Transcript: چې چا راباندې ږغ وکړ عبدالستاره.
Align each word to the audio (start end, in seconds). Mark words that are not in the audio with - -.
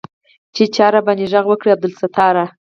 چې 0.55 0.63
چا 0.75 0.85
راباندې 0.93 1.25
ږغ 1.31 1.45
وکړ 1.49 1.67
عبدالستاره. 1.75 2.45